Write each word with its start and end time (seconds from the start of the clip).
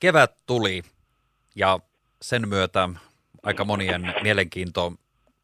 Kevät 0.00 0.36
tuli 0.46 0.82
ja 1.54 1.78
sen 2.22 2.48
myötä 2.48 2.88
aika 3.42 3.64
monien 3.64 4.14
mielenkiinto 4.22 4.92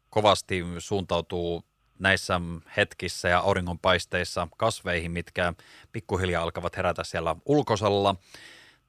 kovasti 0.09 0.63
suuntautuu 0.79 1.63
näissä 1.99 2.41
hetkissä 2.77 3.29
ja 3.29 3.39
auringonpaisteissa 3.39 4.47
kasveihin, 4.57 5.11
mitkä 5.11 5.53
pikkuhiljaa 5.91 6.43
alkavat 6.43 6.77
herätä 6.77 7.03
siellä 7.03 7.35
ulkosalla 7.45 8.15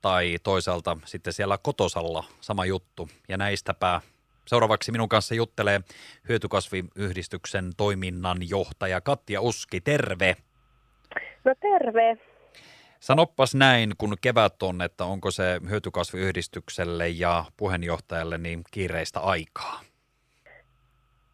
tai 0.01 0.37
toisaalta 0.43 0.97
sitten 1.05 1.33
siellä 1.33 1.59
kotosalla 1.59 2.25
sama 2.41 2.65
juttu. 2.65 3.09
Ja 3.29 3.37
näistäpä 3.37 4.01
seuraavaksi 4.47 4.93
minun 4.93 5.09
kanssa 5.09 5.35
juttelee 5.35 5.81
hyötykasviyhdistyksen 6.29 7.71
toiminnan 7.77 8.39
johtaja 8.49 9.01
Katja 9.01 9.41
Uski. 9.41 9.81
Terve! 9.81 10.37
No 11.45 11.55
terve! 11.61 12.36
Sanoppas 13.01 13.55
näin, 13.55 13.93
kun 13.99 14.17
kevät 14.21 14.63
on, 14.63 14.83
että 14.83 15.05
onko 15.05 15.31
se 15.31 15.61
hyötykasviyhdistykselle 15.71 17.09
ja 17.09 17.45
puheenjohtajalle 17.57 18.39
niin 18.39 18.63
kiireistä 18.71 19.21
aikaa? 19.21 19.81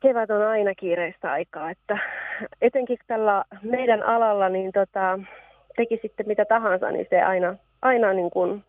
Kevät 0.01 0.31
on 0.31 0.43
aina 0.43 0.75
kiireistä 0.75 1.33
aikaa, 1.33 1.71
että 1.71 1.99
etenkin 2.61 2.99
tällä 3.07 3.45
meidän 3.63 4.03
alalla, 4.03 4.49
niin 4.49 4.73
tota, 4.73 5.19
teki 5.77 5.99
sitten 6.03 6.29
mitä 6.29 6.45
tahansa, 6.45 6.91
niin 6.91 7.07
se 7.11 7.23
aina, 7.23 7.57
aina 7.83 8.13
niin 8.13 8.31
kuin 8.31 8.65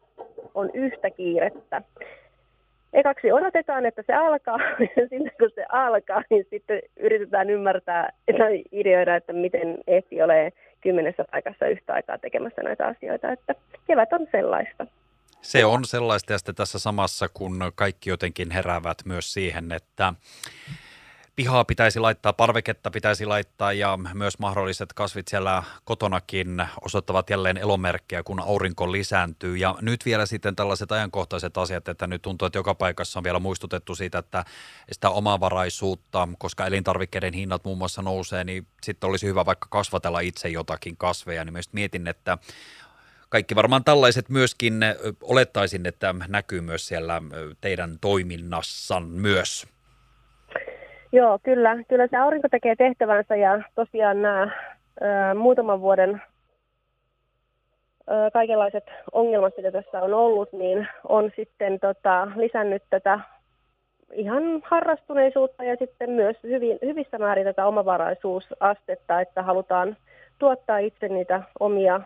on 0.53 0.69
yhtä 0.73 1.09
kiirettä. 1.09 1.81
Ekaksi 2.93 3.31
odotetaan, 3.31 3.85
että 3.85 4.03
se 4.07 4.13
alkaa, 4.13 4.57
ja 4.97 5.07
sitten 5.09 5.31
kun 5.39 5.49
se 5.55 5.65
alkaa, 5.69 6.23
niin 6.29 6.45
sitten 6.49 6.81
yritetään 6.97 7.49
ymmärtää 7.49 8.09
tai 8.37 8.63
ideoida, 8.71 9.15
että 9.15 9.33
miten 9.33 9.77
ehti 9.87 10.21
ole 10.21 10.53
kymmenessä 10.83 11.25
paikassa 11.31 11.67
yhtä 11.67 11.93
aikaa 11.93 12.17
tekemässä 12.17 12.61
näitä 12.63 12.87
asioita, 12.87 13.31
että 13.31 13.55
kevät 13.87 14.13
on 14.13 14.27
sellaista. 14.31 14.87
Se 15.41 15.65
on 15.65 15.85
sellaista 15.85 16.33
ja 16.33 16.37
sitten 16.37 16.55
tässä 16.55 16.79
samassa, 16.79 17.29
kun 17.33 17.71
kaikki 17.75 18.09
jotenkin 18.09 18.51
heräävät 18.51 18.97
myös 19.05 19.33
siihen, 19.33 19.71
että 19.71 20.13
pihaa 21.35 21.65
pitäisi 21.65 21.99
laittaa, 21.99 22.33
parveketta 22.33 22.91
pitäisi 22.91 23.25
laittaa 23.25 23.73
ja 23.73 23.99
myös 24.13 24.39
mahdolliset 24.39 24.93
kasvit 24.93 25.27
siellä 25.27 25.63
kotonakin 25.83 26.67
osoittavat 26.81 27.29
jälleen 27.29 27.57
elomerkkejä, 27.57 28.23
kun 28.23 28.39
aurinko 28.39 28.91
lisääntyy. 28.91 29.57
Ja 29.57 29.75
nyt 29.81 30.05
vielä 30.05 30.25
sitten 30.25 30.55
tällaiset 30.55 30.91
ajankohtaiset 30.91 31.57
asiat, 31.57 31.87
että 31.87 32.07
nyt 32.07 32.21
tuntuu, 32.21 32.45
että 32.45 32.59
joka 32.59 32.75
paikassa 32.75 33.19
on 33.19 33.23
vielä 33.23 33.39
muistutettu 33.39 33.95
siitä, 33.95 34.17
että 34.17 34.45
sitä 34.91 35.09
omavaraisuutta, 35.09 36.27
koska 36.37 36.65
elintarvikkeiden 36.65 37.33
hinnat 37.33 37.65
muun 37.65 37.77
muassa 37.77 38.01
nousee, 38.01 38.43
niin 38.43 38.67
sitten 38.83 39.09
olisi 39.09 39.27
hyvä 39.27 39.45
vaikka 39.45 39.67
kasvatella 39.69 40.19
itse 40.19 40.49
jotakin 40.49 40.97
kasveja. 40.97 41.45
Niin 41.45 41.53
myös 41.53 41.73
mietin, 41.73 42.07
että 42.07 42.37
kaikki 43.29 43.55
varmaan 43.55 43.83
tällaiset 43.83 44.29
myöskin 44.29 44.79
olettaisin, 45.21 45.85
että 45.85 46.15
näkyy 46.27 46.61
myös 46.61 46.87
siellä 46.87 47.21
teidän 47.61 47.97
toiminnassan 48.01 49.07
myös. 49.07 49.67
Joo, 51.13 51.39
kyllä. 51.43 51.77
Kyllä 51.89 52.07
se 52.07 52.17
aurinko 52.17 52.47
tekee 52.49 52.75
tehtävänsä 52.75 53.35
ja 53.35 53.61
tosiaan 53.75 54.21
nämä 54.21 54.47
ää, 55.01 55.33
muutaman 55.33 55.81
vuoden 55.81 56.21
ää, 58.07 58.31
kaikenlaiset 58.31 58.83
ongelmat, 59.11 59.53
mitä 59.57 59.71
tässä 59.71 60.01
on 60.01 60.13
ollut, 60.13 60.53
niin 60.53 60.87
on 61.07 61.31
sitten 61.35 61.79
tota, 61.79 62.27
lisännyt 62.35 62.83
tätä 62.89 63.19
ihan 64.13 64.43
harrastuneisuutta 64.63 65.63
ja 65.63 65.75
sitten 65.75 66.09
myös 66.09 66.37
hyvin, 66.43 66.79
hyvissä 66.81 67.17
määrin 67.17 67.45
tätä 67.45 67.65
omavaraisuusastetta, 67.65 69.21
että 69.21 69.43
halutaan 69.43 69.97
tuottaa 70.39 70.77
itse 70.77 71.07
niitä 71.07 71.41
omia 71.59 72.01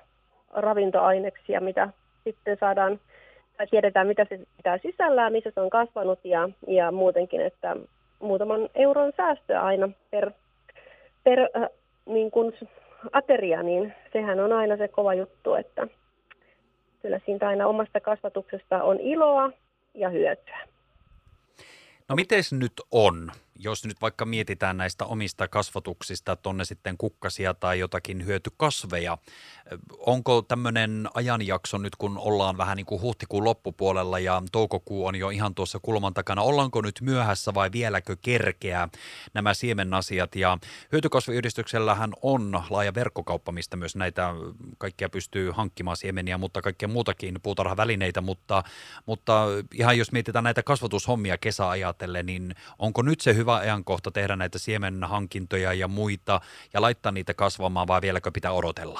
ravintoaineksia, 0.53 1.61
mitä 1.61 1.89
sitten 2.23 2.57
saadaan 2.59 2.99
tai 3.57 3.67
tiedetään, 3.67 4.07
mitä 4.07 4.25
se 4.29 4.39
pitää 4.57 4.77
sisällään, 4.77 5.31
missä 5.31 5.51
se 5.53 5.61
on 5.61 5.69
kasvanut 5.69 6.19
ja, 6.23 6.49
ja 6.67 6.91
muutenkin, 6.91 7.41
että 7.41 7.75
muutaman 8.19 8.69
euron 8.75 9.11
säästöä 9.17 9.61
aina 9.61 9.89
per, 10.11 10.31
per 11.23 11.39
äh, 11.39 11.69
niin 12.05 12.31
kuin 12.31 12.53
ateria, 13.11 13.63
niin 13.63 13.93
sehän 14.13 14.39
on 14.39 14.53
aina 14.53 14.77
se 14.77 14.87
kova 14.87 15.13
juttu, 15.13 15.55
että 15.55 15.87
kyllä 17.01 17.19
siitä 17.25 17.47
aina 17.47 17.67
omasta 17.67 17.99
kasvatuksesta 17.99 18.83
on 18.83 18.99
iloa 18.99 19.51
ja 19.93 20.09
hyötyä. 20.09 20.59
No 22.09 22.15
miten 22.15 22.43
nyt 22.51 22.73
on? 22.91 23.31
Jos 23.59 23.85
nyt 23.85 24.01
vaikka 24.01 24.25
mietitään 24.25 24.77
näistä 24.77 25.05
omista 25.05 25.47
kasvatuksista, 25.47 26.35
tonne 26.35 26.65
sitten 26.65 26.97
kukkasia 26.97 27.53
tai 27.53 27.79
jotakin 27.79 28.25
hyötykasveja, 28.25 29.17
onko 29.97 30.41
tämmöinen 30.41 31.09
ajanjakso 31.13 31.77
nyt, 31.77 31.95
kun 31.95 32.17
ollaan 32.17 32.57
vähän 32.57 32.77
niin 32.77 32.85
kuin 32.85 33.01
huhtikuun 33.01 33.43
loppupuolella 33.43 34.19
ja 34.19 34.43
toukokuu 34.51 35.05
on 35.05 35.15
jo 35.15 35.29
ihan 35.29 35.55
tuossa 35.55 35.79
kulman 35.81 36.13
takana, 36.13 36.41
ollaanko 36.41 36.81
nyt 36.81 37.01
myöhässä 37.01 37.53
vai 37.53 37.71
vieläkö 37.71 38.15
kerkeää 38.21 38.89
nämä 39.33 39.53
siemenasiat? 39.53 40.35
Ja 40.35 40.57
hyötykasviyhdistyksellähän 40.91 42.13
on 42.21 42.63
laaja 42.69 42.93
verkkokauppa, 42.93 43.51
mistä 43.51 43.77
myös 43.77 43.95
näitä 43.95 44.33
kaikkia 44.77 45.09
pystyy 45.09 45.51
hankkimaan 45.51 45.97
siemeniä, 45.97 46.37
mutta 46.37 46.61
kaikkea 46.61 46.87
muutakin 46.87 47.39
puutarhavälineitä, 47.43 48.21
mutta, 48.21 48.63
mutta 49.05 49.45
ihan 49.73 49.97
jos 49.97 50.11
mietitään 50.11 50.43
näitä 50.43 50.63
kasvatushommia 50.63 51.37
kesä 51.37 51.69
ajatellen, 51.69 52.25
niin 52.25 52.55
onko 52.79 53.01
nyt 53.01 53.21
se 53.21 53.35
hyvä 53.35 53.46
hyvä 53.47 53.57
ajankohta 53.57 54.11
tehdä 54.11 54.35
näitä 54.35 54.59
siemenhankintoja 54.59 55.73
ja 55.73 55.87
muita 55.87 56.41
ja 56.73 56.81
laittaa 56.81 57.11
niitä 57.11 57.33
kasvamaan 57.33 57.87
vai 57.87 58.01
vieläkö 58.01 58.31
pitää 58.33 58.51
odotella? 58.51 58.99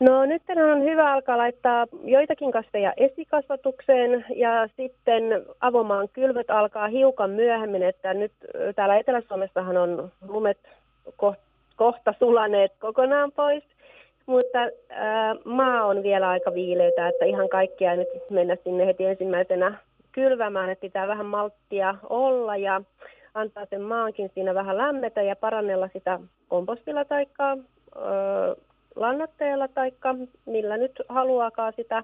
No 0.00 0.24
nyt 0.26 0.42
on 0.72 0.82
hyvä 0.82 1.12
alkaa 1.12 1.38
laittaa 1.38 1.86
joitakin 2.04 2.52
kasveja 2.52 2.92
esikasvatukseen 2.96 4.24
ja 4.36 4.68
sitten 4.76 5.22
avomaan 5.60 6.08
kylvöt 6.08 6.50
alkaa 6.50 6.88
hiukan 6.88 7.30
myöhemmin, 7.30 7.82
että 7.82 8.14
nyt 8.14 8.32
täällä 8.76 8.96
Etelä-Suomessahan 8.96 9.76
on 9.76 10.12
lumet 10.28 10.58
kohta 11.76 12.14
sulaneet 12.18 12.72
kokonaan 12.78 13.32
pois, 13.32 13.64
mutta 14.26 14.62
äh, 14.62 14.68
maa 15.44 15.84
on 15.84 16.02
vielä 16.02 16.28
aika 16.28 16.54
viileitä, 16.54 17.08
että 17.08 17.24
ihan 17.24 17.48
kaikkia 17.48 17.96
nyt 17.96 18.08
mennä 18.30 18.56
sinne 18.64 18.86
heti 18.86 19.04
ensimmäisenä 19.04 19.78
kylvämään, 20.16 20.70
että 20.70 20.80
pitää 20.80 21.08
vähän 21.08 21.26
malttia 21.26 21.94
olla 22.08 22.56
ja 22.56 22.80
antaa 23.34 23.66
sen 23.70 23.82
maankin 23.82 24.30
siinä 24.34 24.54
vähän 24.54 24.78
lämmetä 24.78 25.22
ja 25.22 25.36
parannella 25.36 25.88
sitä 25.92 26.20
kompostilla 26.48 27.04
tai 27.04 27.26
lannatteella 28.96 29.68
tai 29.68 29.92
millä 30.46 30.76
nyt 30.76 31.02
haluaakaan 31.08 31.72
sitä 31.76 32.02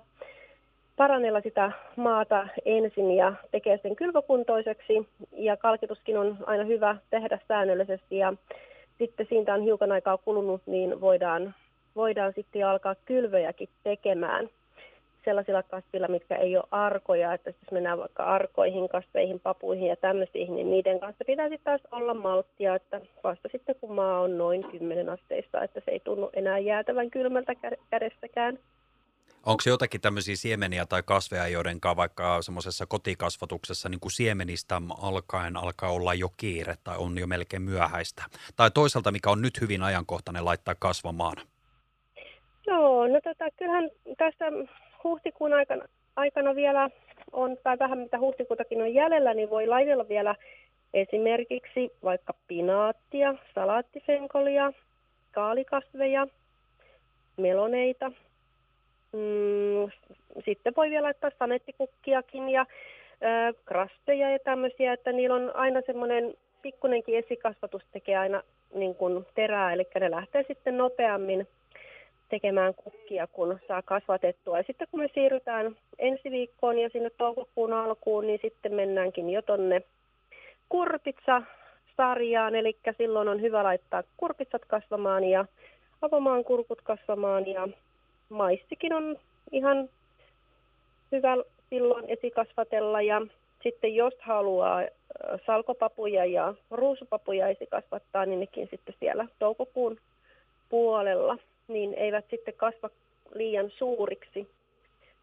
parannella 0.97 1.41
sitä 1.41 1.73
maata 1.97 2.49
ensin 2.65 3.17
ja 3.17 3.33
tekee 3.50 3.78
sen 3.83 3.97
kylvökuntoiseksi. 3.97 5.09
Ja 5.33 5.56
kalkituskin 5.56 6.19
on 6.19 6.37
aina 6.47 6.65
hyvä 6.65 6.97
tehdä 7.11 7.39
säännöllisesti 7.49 8.17
ja 8.17 8.33
sitten 8.99 9.27
siitä 9.29 9.55
on 9.55 9.62
hiukan 9.62 9.93
aikaa 9.93 10.19
kulunut, 10.19 10.62
niin 10.67 11.00
voidaan, 11.00 11.55
voidaan 11.97 12.33
sitten 12.37 12.67
alkaa 12.67 12.94
kylvöjäkin 13.05 13.69
tekemään 13.83 14.49
sellaisilla 15.25 15.62
kasvilla, 15.62 16.09
mitkä 16.09 16.37
ei 16.37 16.56
ole 16.56 16.65
arkoja, 16.71 17.34
että 17.34 17.50
jos 17.50 17.72
mennään 17.72 17.99
vaikka 17.99 18.25
arkoihin, 18.25 18.88
kasveihin, 18.88 19.41
papuihin 19.41 19.87
ja 19.88 19.97
tämmöisiin, 19.97 20.56
niin 20.56 20.71
niiden 20.71 21.00
kanssa 21.00 21.25
pitää 21.25 21.49
sitten 21.49 21.65
taas 21.65 22.00
olla 22.00 22.15
malttia, 22.15 22.75
että 22.75 23.00
vasta 23.25 23.49
sitten 23.53 23.77
kun 23.81 23.94
maa 23.94 24.21
on 24.21 24.38
noin 24.38 24.65
10 24.71 25.09
asteista, 25.09 25.62
että 25.62 25.81
se 25.84 25.91
ei 25.91 26.00
tunnu 26.00 26.31
enää 26.32 26.59
jäätävän 26.59 27.11
kylmältä 27.11 27.55
kädessäkään. 27.91 28.59
Onko 29.47 29.62
jotakin 29.66 30.00
tämmöisiä 30.00 30.37
siemeniä 30.37 30.87
tai 30.87 31.03
kasveja, 31.03 31.49
joiden 31.49 31.78
vaikka 31.97 32.43
semmoisessa 32.43 32.87
kotikasvatuksessa 32.87 33.88
niin 33.88 34.00
kuin 34.00 34.12
siemenistä 34.12 34.81
alkaen 35.03 35.56
alkaa 35.56 35.93
olla 35.93 36.15
jo 36.15 36.28
kiire 36.37 36.77
tai 36.84 36.97
on 36.99 37.19
jo 37.19 37.27
melkein 37.27 37.62
myöhäistä? 37.62 38.22
Tai 38.56 38.71
toisaalta, 38.71 39.12
mikä 39.12 39.31
on 39.31 39.43
nyt 39.43 39.61
hyvin 39.61 39.82
ajankohtainen 39.82 40.44
laittaa 40.44 40.75
kasvamaan? 40.78 41.37
Joo, 42.66 43.09
no 43.09 43.21
tota, 43.21 43.44
kyllähän 43.59 43.91
tässä 44.19 44.44
huhtikuun 45.04 45.52
aikana, 45.52 45.84
aikana 46.16 46.54
vielä 46.54 46.90
on, 47.32 47.56
tai 47.62 47.78
vähän 47.78 47.99
mitä 47.99 48.19
huhtikuutakin 48.19 48.82
on 48.82 48.94
jäljellä, 48.94 49.34
niin 49.34 49.50
voi 49.50 49.66
laitella 49.66 50.08
vielä 50.08 50.34
esimerkiksi 50.94 51.93
vaikka 52.04 52.34
pinaattia, 52.49 53.34
salaattifenkolia, 53.54 54.72
kaalikasveja, 55.32 56.26
meloneita. 57.37 58.12
Mm, 59.12 59.90
sitten 60.44 60.72
voi 60.76 60.90
vielä 60.90 61.05
laittaa 61.05 61.31
sanettikukkiakin 61.38 62.48
ja 62.48 62.66
ö, 63.22 63.55
krasteja 63.64 64.31
ja 64.31 64.38
tämmöisiä, 64.38 64.93
että 64.93 65.12
niillä 65.12 65.37
on 65.37 65.56
aina 65.56 65.81
semmoinen 65.87 66.34
pikkunenkin 66.62 67.19
esikasvatus 67.19 67.82
tekee 67.93 68.16
aina 68.16 68.43
niin 68.75 68.94
kuin 68.94 69.26
terää, 69.34 69.72
eli 69.72 69.87
ne 70.00 70.10
lähtee 70.10 70.44
sitten 70.48 70.78
nopeammin 70.78 71.48
tekemään 72.32 72.75
kukkia, 72.75 73.26
kun 73.26 73.58
saa 73.69 73.82
kasvatettua. 73.82 74.58
Ja 74.58 74.64
sitten 74.67 74.88
kun 74.90 75.00
me 75.00 75.08
siirrytään 75.14 75.76
ensi 75.99 76.31
viikkoon 76.31 76.79
ja 76.79 76.88
sinne 76.88 77.11
toukokuun 77.11 77.73
alkuun, 77.73 78.26
niin 78.26 78.38
sitten 78.43 78.75
mennäänkin 78.75 79.31
jo 79.31 79.43
tonne 79.43 79.82
kurpitsa-sarjaan, 80.69 82.55
eli 82.55 82.76
silloin 82.99 83.29
on 83.29 83.40
hyvä 83.40 83.62
laittaa 83.64 84.02
kurpitsat 84.17 84.64
kasvamaan 84.64 85.25
ja 85.25 85.44
avomaan 86.02 86.44
kurkut 86.44 86.82
kasvamaan. 86.82 87.46
Ja 87.46 87.69
maissikin 88.29 88.93
on 88.94 89.17
ihan 89.50 89.88
hyvä 91.12 91.37
silloin 91.70 92.05
esikasvatella. 92.08 93.02
Ja 93.02 93.23
sitten 93.62 93.94
jos 93.94 94.14
haluaa 94.20 94.82
salkopapuja 95.46 96.25
ja 96.25 96.55
ruusupapuja 96.70 97.49
esikasvattaa, 97.49 98.26
niin 98.26 98.40
nekin 98.40 98.69
sitten 98.70 98.94
siellä 99.00 99.26
toukokuun 99.38 99.99
puolella, 100.69 101.38
niin 101.69 101.94
eivät 101.94 102.25
sitten 102.31 102.55
kasva 102.55 102.91
liian 103.35 103.70
suuriksi 103.70 104.49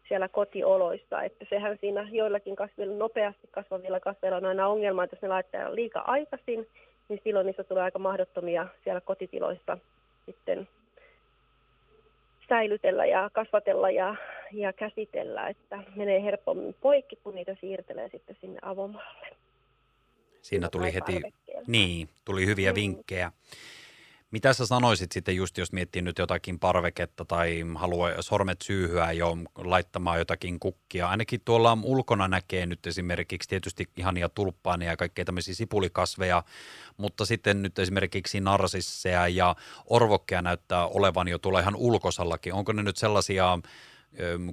siellä 0.08 0.28
kotioloissa. 0.28 1.22
Että 1.22 1.46
sehän 1.48 1.78
siinä 1.80 2.08
joillakin 2.12 2.56
kasvilla, 2.56 2.96
nopeasti 2.96 3.48
kasvavilla 3.50 4.00
kasveilla 4.00 4.36
on 4.36 4.44
aina 4.44 4.68
ongelma, 4.68 5.04
että 5.04 5.16
jos 5.16 5.22
ne 5.22 5.28
laittaa 5.28 5.74
liika 5.74 6.00
aikaisin, 6.00 6.68
niin 7.08 7.20
silloin 7.24 7.46
niistä 7.46 7.64
tulee 7.64 7.82
aika 7.82 7.98
mahdottomia 7.98 8.66
siellä 8.84 9.00
kotitiloissa 9.00 9.78
sitten 10.26 10.68
säilytellä 12.48 13.06
ja 13.06 13.30
kasvatella 13.32 13.90
ja, 13.90 14.14
ja 14.52 14.72
käsitellä, 14.72 15.48
että 15.48 15.82
menee 15.96 16.22
helpommin 16.22 16.74
poikki, 16.80 17.16
kun 17.16 17.34
niitä 17.34 17.56
siirtelee 17.60 18.08
sitten 18.08 18.36
sinne 18.40 18.58
avomaalle. 18.62 19.26
Siinä 20.42 20.68
tuli 20.68 20.94
heti, 20.94 21.20
niin, 21.66 22.08
tuli 22.24 22.46
hyviä 22.46 22.72
mm. 22.72 22.74
vinkkejä. 22.74 23.32
Mitä 24.30 24.52
sä 24.52 24.66
sanoisit 24.66 25.12
sitten 25.12 25.36
just, 25.36 25.58
jos 25.58 25.72
miettii 25.72 26.02
nyt 26.02 26.18
jotakin 26.18 26.58
parveketta 26.58 27.24
tai 27.24 27.64
haluaa 27.74 28.22
sormet 28.22 28.62
syyhyä 28.62 29.12
jo 29.12 29.36
laittamaan 29.56 30.18
jotakin 30.18 30.60
kukkia. 30.60 31.08
Ainakin 31.08 31.40
tuolla 31.44 31.78
ulkona 31.82 32.28
näkee 32.28 32.66
nyt 32.66 32.86
esimerkiksi 32.86 33.48
tietysti 33.48 33.88
ihania 33.96 34.28
tulppaaneja 34.28 34.90
ja 34.90 34.96
kaikkea 34.96 35.24
tämmöisiä 35.24 35.54
sipulikasveja, 35.54 36.42
mutta 36.96 37.24
sitten 37.24 37.62
nyt 37.62 37.78
esimerkiksi 37.78 38.40
narsisseja 38.40 39.28
ja 39.28 39.56
orvokkeja 39.86 40.42
näyttää 40.42 40.86
olevan 40.86 41.28
jo 41.28 41.38
tuolla 41.38 41.60
ihan 41.60 41.76
ulkosallakin. 41.76 42.52
Onko 42.52 42.72
ne 42.72 42.82
nyt 42.82 42.96
sellaisia 42.96 43.58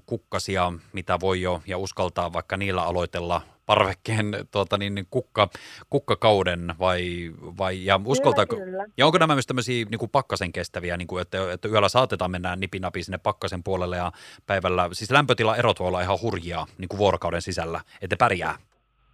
kukkasia, 0.06 0.74
mitä 0.94 1.20
voi 1.20 1.42
jo 1.42 1.62
ja 1.66 1.78
uskaltaa 1.78 2.34
vaikka 2.34 2.58
niillä 2.58 2.84
aloitella 2.84 3.42
parvekkeen 3.68 4.26
tuota, 4.52 4.78
niin, 4.78 4.96
niin 4.96 5.08
kukka, 5.10 5.50
kukkakauden 5.90 6.74
vai, 6.80 7.32
vai 7.58 7.86
ja 7.86 8.00
uskaltaako, 8.06 8.56
kyllä, 8.56 8.66
kyllä. 8.66 8.86
ja 8.98 9.06
onko 9.06 9.18
nämä 9.18 9.36
myös 9.36 9.48
tämmöisiä 9.48 9.86
niin 9.90 10.00
kuin 10.00 10.12
pakkasen 10.12 10.52
kestäviä, 10.52 10.98
niin 10.98 11.08
kuin, 11.08 11.22
että, 11.22 11.52
että 11.54 11.68
yöllä 11.68 11.90
saatetaan 11.90 12.32
mennä 12.32 12.56
nipinapi 12.56 13.04
sinne 13.04 13.18
pakkasen 13.18 13.64
puolelle 13.64 13.98
ja 13.98 14.12
päivällä, 14.46 14.90
siis 14.94 15.12
lämpötilaerot 15.12 15.80
voi 15.80 15.88
olla 15.88 16.02
ihan 16.02 16.22
hurjia 16.22 16.66
niin 16.78 16.90
kuin 16.90 16.98
vuorokauden 16.98 17.42
sisällä, 17.42 17.82
että 18.02 18.16
pärjää. 18.20 18.56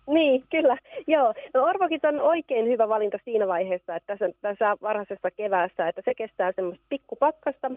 Niin, 0.08 0.44
kyllä. 0.52 0.78
Joo. 1.08 1.34
No 1.54 1.64
Orvokit 1.64 2.06
on 2.06 2.22
oikein 2.22 2.66
hyvä 2.66 2.90
valinta 2.90 3.18
siinä 3.26 3.48
vaiheessa, 3.48 3.96
että 3.96 4.18
tässä, 4.18 4.38
tässä 4.42 4.78
varhaisessa 4.82 5.32
keväässä, 5.32 5.88
että 5.88 6.02
se 6.06 6.16
kestää 6.16 6.52
semmoista 6.56 6.86
pikkupakkasta, 6.90 7.72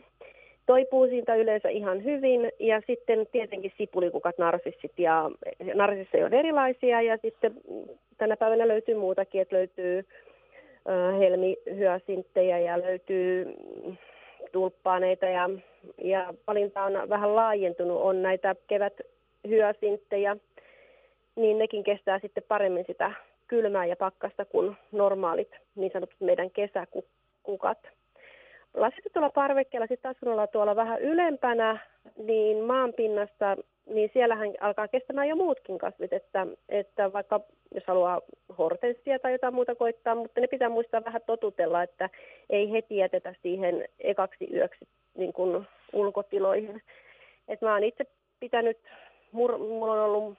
toipuu 0.66 1.06
siitä 1.06 1.34
yleensä 1.34 1.68
ihan 1.68 2.04
hyvin. 2.04 2.52
Ja 2.58 2.82
sitten 2.86 3.26
tietenkin 3.32 3.72
sipulikukat, 3.78 4.38
narsissit 4.38 4.98
ja 4.98 5.30
narsisseja 5.74 6.26
on 6.26 6.34
erilaisia 6.34 7.02
ja 7.02 7.16
sitten 7.16 7.54
tänä 8.18 8.36
päivänä 8.36 8.68
löytyy 8.68 8.94
muutakin, 8.94 9.40
että 9.40 9.56
löytyy 9.56 10.04
helmihyasinttejä 11.18 12.58
ja 12.58 12.78
löytyy 12.78 13.54
tulppaaneita 14.52 15.26
ja, 15.26 15.50
ja 15.98 16.34
valinta 16.46 16.84
on 16.84 17.08
vähän 17.08 17.36
laajentunut. 17.36 18.02
On 18.02 18.22
näitä 18.22 18.56
keväthyasintteja, 18.66 20.36
niin 21.36 21.58
nekin 21.58 21.84
kestää 21.84 22.18
sitten 22.18 22.42
paremmin 22.48 22.84
sitä 22.86 23.12
kylmää 23.46 23.86
ja 23.86 23.96
pakkasta 23.96 24.44
kuin 24.44 24.76
normaalit 24.92 25.50
niin 25.74 25.92
sanotut 25.92 26.20
meidän 26.20 26.50
kesäkukat 26.50 27.78
lasitetulla 28.76 29.30
parvekkeella 29.30 29.86
sitten 29.86 30.02
taas 30.02 30.16
kun 30.20 30.32
ollaan 30.32 30.48
tuolla 30.52 30.76
vähän 30.76 31.00
ylempänä, 31.00 31.78
niin 32.16 32.64
maanpinnassa, 32.64 33.56
niin 33.86 34.10
siellähän 34.12 34.54
alkaa 34.60 34.88
kestämään 34.88 35.28
jo 35.28 35.36
muutkin 35.36 35.78
kasvit, 35.78 36.12
että, 36.12 36.46
että 36.68 37.12
vaikka 37.12 37.40
jos 37.74 37.84
haluaa 37.86 38.20
hortenssia 38.58 39.18
tai 39.18 39.32
jotain 39.32 39.54
muuta 39.54 39.74
koittaa, 39.74 40.14
mutta 40.14 40.40
ne 40.40 40.46
pitää 40.46 40.68
muistaa 40.68 41.04
vähän 41.04 41.22
totutella, 41.26 41.82
että 41.82 42.10
ei 42.50 42.72
heti 42.72 42.96
jätetä 42.96 43.34
siihen 43.42 43.88
ekaksi 44.00 44.48
yöksi 44.54 44.88
niin 45.14 45.32
kuin 45.32 45.66
ulkotiloihin. 45.92 46.82
Et 47.48 47.60
mä 47.60 47.72
oon 47.72 47.84
itse 47.84 48.04
pitänyt, 48.40 48.78
mur, 49.32 49.58
mulla 49.58 49.92
on 49.92 50.00
ollut 50.00 50.38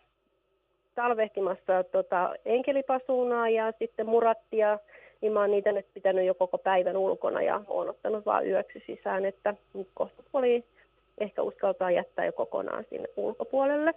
talvehtimassa 0.96 1.84
tota, 1.84 2.36
enkelipasuunaa 2.46 3.50
ja 3.50 3.74
sitten 3.80 4.06
murattia, 4.06 4.80
niin 5.22 5.34
mä 5.34 5.40
oon 5.40 5.52
niitä 5.52 5.72
nyt 5.72 5.94
pitänyt 5.94 6.26
jo 6.26 6.34
koko 6.34 6.58
päivän 6.58 6.98
ulkona 6.98 7.42
ja 7.42 7.62
oon 7.68 7.90
ottanut 7.90 8.26
vaan 8.26 8.48
yöksi 8.48 8.84
sisään, 8.88 9.26
että 9.26 9.54
kohta 9.94 10.24
oli 10.34 10.64
ehkä 11.18 11.42
uskaltaa 11.42 11.92
jättää 11.92 12.26
jo 12.26 12.32
kokonaan 12.32 12.86
sinne 12.90 13.08
ulkopuolelle. 13.16 13.94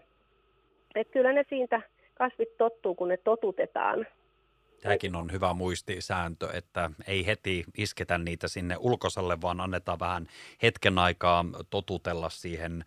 Et 0.94 1.08
kyllä 1.10 1.32
ne 1.32 1.44
siitä 1.48 1.82
kasvit 2.14 2.56
tottuu, 2.56 2.94
kun 2.94 3.08
ne 3.08 3.16
totutetaan. 3.16 4.06
Tämäkin 4.82 5.16
on 5.16 5.32
hyvä 5.32 5.54
muistisääntö, 5.54 6.48
että 6.52 6.90
ei 7.06 7.26
heti 7.26 7.64
isketä 7.76 8.18
niitä 8.18 8.48
sinne 8.48 8.76
ulkosalle, 8.78 9.40
vaan 9.40 9.60
annetaan 9.60 9.98
vähän 9.98 10.26
hetken 10.62 10.98
aikaa 10.98 11.44
totutella 11.70 12.30
siihen 12.30 12.84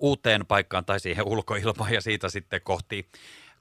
uuteen 0.00 0.46
paikkaan 0.46 0.84
tai 0.84 1.00
siihen 1.00 1.26
ulkoilmaan 1.26 1.92
ja 1.92 2.00
siitä 2.00 2.28
sitten 2.28 2.60
kohti, 2.64 3.06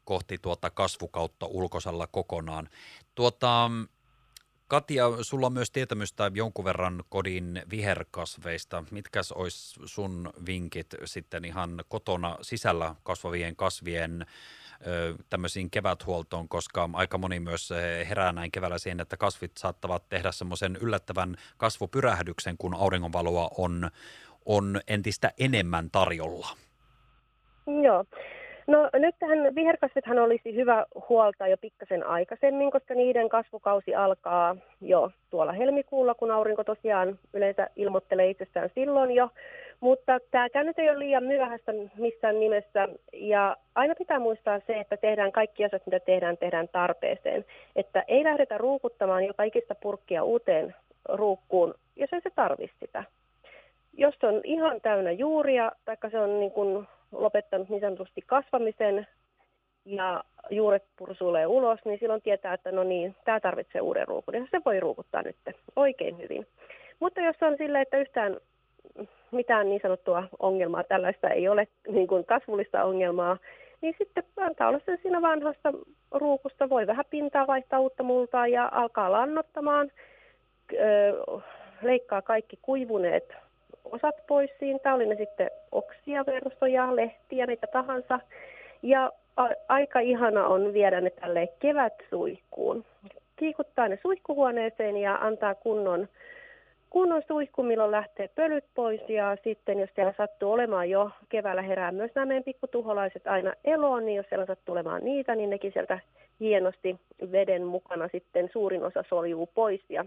kohti 0.05 0.37
tuota 0.37 0.69
kasvukautta 0.69 1.45
ulkosalla 1.45 2.07
kokonaan. 2.07 2.69
Tuota, 3.15 3.71
Katja, 4.67 5.03
sulla 5.21 5.47
on 5.47 5.53
myös 5.53 5.71
tietämystä 5.71 6.31
jonkun 6.33 6.65
verran 6.65 7.03
kodin 7.09 7.61
viherkasveista. 7.69 8.83
Mitkäs 8.91 9.31
olisi 9.31 9.79
sun 9.85 10.29
vinkit 10.45 10.87
sitten 11.05 11.45
ihan 11.45 11.83
kotona 11.87 12.37
sisällä 12.41 12.95
kasvavien 13.03 13.55
kasvien 13.55 14.25
tämmöisiin 15.29 15.69
keväthuoltoon, 15.69 16.49
koska 16.49 16.89
aika 16.93 17.17
moni 17.17 17.39
myös 17.39 17.69
herää 18.09 18.31
näin 18.31 18.51
keväällä 18.51 18.77
siihen, 18.77 18.99
että 18.99 19.17
kasvit 19.17 19.57
saattavat 19.57 20.09
tehdä 20.09 20.31
semmoisen 20.31 20.77
yllättävän 20.81 21.35
kasvupyrähdyksen, 21.57 22.57
kun 22.57 22.75
auringonvaloa 22.75 23.49
on, 23.57 23.91
on 24.45 24.81
entistä 24.87 25.31
enemmän 25.37 25.91
tarjolla. 25.91 26.47
Joo. 27.83 28.05
No 28.67 28.89
nyt 28.93 29.15
tähän 29.19 29.55
viherkasvithan 29.55 30.19
olisi 30.19 30.55
hyvä 30.55 30.85
huolta 31.09 31.47
jo 31.47 31.57
pikkasen 31.57 32.05
aikaisemmin, 32.05 32.71
koska 32.71 32.93
niiden 32.93 33.29
kasvukausi 33.29 33.95
alkaa 33.95 34.55
jo 34.81 35.11
tuolla 35.29 35.51
helmikuulla, 35.51 36.15
kun 36.15 36.31
aurinko 36.31 36.63
tosiaan 36.63 37.19
yleensä 37.33 37.67
ilmoittelee 37.75 38.29
itsestään 38.29 38.69
silloin 38.75 39.11
jo. 39.11 39.29
Mutta 39.79 40.19
tämä 40.31 40.63
nyt 40.63 40.79
ei 40.79 40.89
ole 40.89 40.99
liian 40.99 41.23
myöhäistä 41.23 41.71
missään 41.97 42.39
nimessä. 42.39 42.87
Ja 43.13 43.57
aina 43.75 43.95
pitää 43.95 44.19
muistaa 44.19 44.59
se, 44.67 44.79
että 44.79 44.97
tehdään 44.97 45.31
kaikki 45.31 45.65
asiat, 45.65 45.85
mitä 45.85 45.99
tehdään, 45.99 46.37
tehdään 46.37 46.67
tarpeeseen. 46.67 47.45
Että 47.75 48.03
ei 48.07 48.23
lähdetä 48.23 48.57
ruukuttamaan 48.57 49.25
joka 49.25 49.43
ikistä 49.43 49.75
purkkia 49.75 50.23
uuteen 50.23 50.75
ruukkuun, 51.09 51.73
jos 51.95 52.13
ei 52.13 52.21
se 52.21 52.29
tarvitse 52.35 52.75
sitä. 52.79 53.03
Jos 53.97 54.15
on 54.23 54.41
ihan 54.43 54.81
täynnä 54.81 55.11
juuria, 55.11 55.71
tai 55.85 55.97
se 56.11 56.19
on 56.19 56.39
niin 56.39 56.51
kuin 56.51 56.87
lopettanut 57.13 57.69
niin 57.69 57.81
sanotusti 57.81 58.21
kasvamisen 58.25 59.07
ja 59.85 60.23
juuret 60.49 60.83
pursuilee 60.97 61.47
ulos, 61.47 61.79
niin 61.85 61.99
silloin 61.99 62.21
tietää, 62.21 62.53
että 62.53 62.71
no 62.71 62.83
niin, 62.83 63.15
tämä 63.25 63.39
tarvitsee 63.39 63.81
uuden 63.81 64.07
ruukun. 64.07 64.33
Ja 64.33 64.47
se 64.51 64.61
voi 64.65 64.79
ruukuttaa 64.79 65.21
nyt 65.21 65.35
oikein 65.75 66.17
hyvin. 66.17 66.47
Mutta 66.99 67.21
jos 67.21 67.35
on 67.41 67.57
sille, 67.57 67.81
että 67.81 67.97
yhtään 67.97 68.37
mitään 69.31 69.69
niin 69.69 69.81
sanottua 69.81 70.23
ongelmaa, 70.39 70.83
tällaista 70.83 71.29
ei 71.29 71.47
ole 71.47 71.67
niin 71.87 72.07
kuin 72.07 72.25
kasvullista 72.25 72.83
ongelmaa, 72.83 73.37
niin 73.81 73.95
sitten 73.97 74.23
antaa 74.37 74.67
olla 74.69 74.79
sen 74.85 74.99
siinä 75.01 75.21
vanhassa 75.21 75.73
ruukusta. 76.11 76.69
Voi 76.69 76.87
vähän 76.87 77.05
pintaa 77.09 77.47
vaihtaa 77.47 77.79
uutta 77.79 78.03
multaa 78.03 78.47
ja 78.47 78.69
alkaa 78.71 79.11
lannottamaan. 79.11 79.91
Öö, 80.73 81.13
leikkaa 81.81 82.21
kaikki 82.21 82.59
kuivuneet 82.61 83.33
osat 83.91 84.15
pois 84.27 84.51
siitä, 84.59 84.93
oli 84.93 85.05
ne 85.05 85.15
sitten 85.15 85.51
oksia, 85.71 86.25
versoja, 86.25 86.95
lehtiä, 86.95 87.47
mitä 87.47 87.67
tahansa. 87.67 88.19
Ja 88.81 89.11
a- 89.37 89.49
aika 89.67 89.99
ihana 89.99 90.47
on 90.47 90.73
viedä 90.73 91.01
ne 91.01 91.09
tälle 91.09 91.49
kevätsuihkuun. 91.59 92.85
Kiikuttaa 93.35 93.87
ne 93.87 93.99
suihkuhuoneeseen 94.01 94.97
ja 94.97 95.15
antaa 95.15 95.55
kunnon, 95.55 96.07
kunnon 96.89 97.21
suihku, 97.27 97.63
milloin 97.63 97.91
lähtee 97.91 98.29
pölyt 98.35 98.65
pois. 98.75 99.01
Ja 99.09 99.37
sitten 99.43 99.79
jos 99.79 99.89
siellä 99.95 100.13
sattuu 100.17 100.51
olemaan 100.51 100.89
jo 100.89 101.11
keväällä 101.29 101.61
herää 101.61 101.91
myös 101.91 102.11
nämä 102.15 102.25
meidän 102.25 102.43
pikkutuholaiset 102.43 103.27
aina 103.27 103.53
eloon, 103.65 104.05
niin 104.05 104.15
jos 104.15 104.25
siellä 104.29 104.45
sattuu 104.45 104.73
olemaan 104.73 105.05
niitä, 105.05 105.35
niin 105.35 105.49
nekin 105.49 105.71
sieltä 105.73 105.99
hienosti 106.39 106.99
veden 107.31 107.63
mukana 107.63 108.07
sitten 108.11 108.49
suurin 108.53 108.83
osa 108.83 109.03
soljuu 109.09 109.49
pois. 109.55 109.81
Ja 109.89 110.05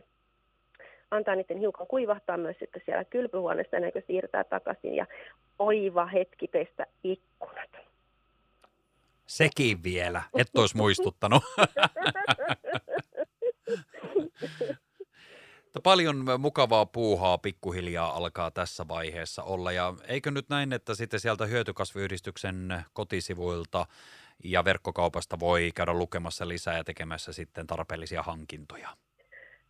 antaa 1.11 1.35
niiden 1.35 1.59
hiukan 1.59 1.87
kuivahtaa 1.87 2.37
myös 2.37 2.57
sitten 2.59 2.83
siellä 2.85 3.05
kylpyhuoneessa 3.05 3.77
ennen 3.77 3.93
kuin 3.93 4.05
siirtää 4.07 4.45
takaisin 4.45 4.97
ja 4.97 5.07
oiva 5.59 6.07
hetki 6.07 6.49
pestä 6.49 6.87
ikkunat. 7.05 7.71
Sekin 9.27 9.83
vielä, 9.83 10.23
et 10.39 10.49
olisi 10.59 10.77
muistuttanut. 10.77 11.43
Paljon 15.83 16.25
mukavaa 16.39 16.87
puuhaa 16.87 17.39
pikkuhiljaa 17.39 18.17
alkaa 18.17 18.51
tässä 18.51 18.89
vaiheessa 18.89 19.43
olla 19.43 19.73
ja 19.73 19.95
eikö 20.09 20.31
nyt 20.31 20.49
näin, 20.49 20.73
että 20.73 20.95
sitten 20.95 21.21
sieltä 21.21 21.47
hyötykasviyhdistyksen 21.47 22.85
kotisivuilta 22.93 23.87
ja 24.45 24.65
verkkokaupasta 24.65 25.41
voi 25.41 25.71
käydä 25.75 25.95
lukemassa 25.95 26.49
lisää 26.49 26.77
ja 26.77 26.85
tekemässä 26.85 27.33
sitten 27.33 27.67
tarpeellisia 27.67 28.23
hankintoja? 28.23 28.89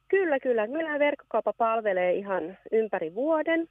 Kyllä, 0.09 0.41
kyllä. 0.41 0.67
Meillä 0.67 0.99
verkkokauppa 0.99 1.53
palvelee 1.53 2.13
ihan 2.13 2.59
ympäri 2.73 3.15
vuoden 3.15 3.69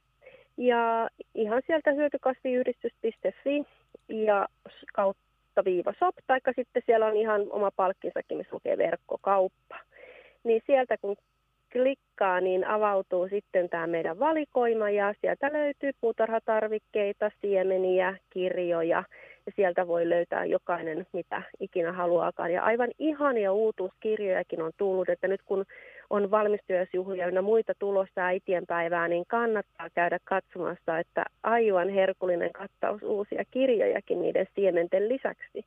ja 0.56 1.08
ihan 1.34 1.62
sieltä 1.66 1.92
hyötykasviyhdistys.fi 1.92 3.64
ja 4.08 4.48
kautta 4.94 5.64
viiva 5.64 5.92
shop, 5.92 6.14
tai 6.26 6.40
sitten 6.56 6.82
siellä 6.86 7.06
on 7.06 7.16
ihan 7.16 7.46
oma 7.50 7.70
palkkinsakin, 7.76 8.38
missä 8.38 8.54
lukee 8.54 8.78
verkkokauppa. 8.78 9.76
Niin 10.44 10.62
sieltä 10.66 10.98
kun 10.98 11.16
klikkaa, 11.72 12.40
niin 12.40 12.66
avautuu 12.66 13.28
sitten 13.28 13.68
tämä 13.68 13.86
meidän 13.86 14.18
valikoima 14.18 14.90
ja 14.90 15.14
sieltä 15.20 15.52
löytyy 15.52 15.90
puutarhatarvikkeita, 16.00 17.30
siemeniä, 17.40 18.16
kirjoja 18.30 19.04
ja 19.46 19.52
sieltä 19.56 19.86
voi 19.86 20.08
löytää 20.08 20.44
jokainen 20.44 21.06
mitä 21.12 21.42
ikinä 21.60 21.92
haluaakaan. 21.92 22.52
Ja 22.52 22.62
aivan 22.62 22.90
ihania 22.98 23.52
uutuuskirjojakin 23.52 24.62
on 24.62 24.72
tullut, 24.76 25.08
että 25.08 25.28
nyt 25.28 25.40
kun 25.44 25.64
on 26.10 26.30
valmistujaisjuhlia 26.30 27.28
ja 27.28 27.42
muita 27.42 27.72
tulossa 27.78 28.20
äitienpäivää, 28.20 29.08
niin 29.08 29.24
kannattaa 29.28 29.90
käydä 29.90 30.18
katsomassa, 30.24 30.98
että 30.98 31.24
aivan 31.42 31.88
herkullinen 31.88 32.52
kattaus 32.52 33.02
uusia 33.02 33.44
kirjojakin 33.50 34.22
niiden 34.22 34.46
siementen 34.54 35.08
lisäksi. 35.08 35.64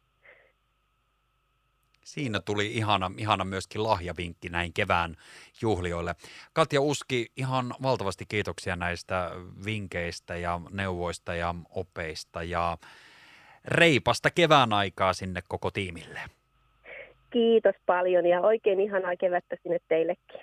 Siinä 2.04 2.40
tuli 2.40 2.68
ihana, 2.68 3.12
ihana 3.18 3.46
myöskin 3.46 3.84
lahjavinkki 3.84 4.50
näin 4.50 4.74
kevään 4.74 5.16
juhlioille. 5.62 6.16
Katja 6.54 6.82
Uski, 6.82 7.32
ihan 7.38 7.74
valtavasti 7.82 8.26
kiitoksia 8.26 8.76
näistä 8.76 9.32
vinkkeistä 9.66 10.36
ja 10.36 10.62
neuvoista 10.72 11.36
ja 11.36 11.56
opeista 11.70 12.44
ja 12.44 12.78
reipasta 13.66 14.30
kevään 14.30 14.74
aikaa 14.74 15.14
sinne 15.14 15.42
koko 15.48 15.72
tiimille. 15.72 16.39
Kiitos 17.30 17.76
paljon 17.86 18.26
ja 18.26 18.42
oikein 18.42 18.80
ihanaa 18.80 19.16
kevättä 19.16 19.56
sinne 19.64 19.80
teillekin. 19.88 20.42